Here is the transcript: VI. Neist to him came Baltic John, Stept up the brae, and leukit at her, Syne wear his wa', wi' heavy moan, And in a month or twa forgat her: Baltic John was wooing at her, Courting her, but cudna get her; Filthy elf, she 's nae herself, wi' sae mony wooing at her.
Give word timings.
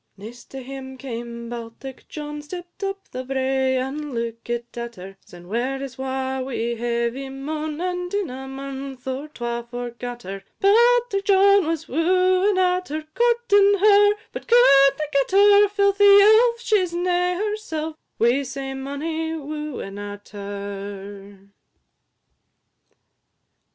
VI. 0.17 0.23
Neist 0.25 0.49
to 0.49 0.63
him 0.63 0.97
came 0.97 1.47
Baltic 1.47 2.07
John, 2.07 2.41
Stept 2.41 2.83
up 2.83 3.07
the 3.11 3.23
brae, 3.23 3.77
and 3.77 4.15
leukit 4.15 4.75
at 4.75 4.95
her, 4.95 5.15
Syne 5.23 5.47
wear 5.47 5.77
his 5.77 5.95
wa', 5.99 6.39
wi' 6.41 6.73
heavy 6.73 7.29
moan, 7.29 7.79
And 7.79 8.11
in 8.11 8.31
a 8.31 8.47
month 8.47 9.05
or 9.07 9.27
twa 9.27 9.61
forgat 9.69 10.23
her: 10.23 10.41
Baltic 10.59 11.25
John 11.25 11.67
was 11.67 11.87
wooing 11.87 12.57
at 12.57 12.87
her, 12.87 13.03
Courting 13.13 13.77
her, 13.77 14.13
but 14.31 14.47
cudna 14.47 15.03
get 15.11 15.31
her; 15.33 15.67
Filthy 15.69 16.19
elf, 16.19 16.59
she 16.61 16.83
's 16.83 16.95
nae 16.95 17.35
herself, 17.35 17.95
wi' 18.17 18.41
sae 18.41 18.73
mony 18.73 19.35
wooing 19.35 19.99
at 19.99 20.29
her. 20.29 21.47